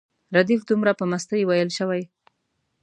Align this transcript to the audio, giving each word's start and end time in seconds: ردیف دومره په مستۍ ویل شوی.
ردیف 0.35 0.61
دومره 0.69 0.91
په 0.99 1.05
مستۍ 1.11 1.41
ویل 1.45 1.69
شوی. 1.77 2.01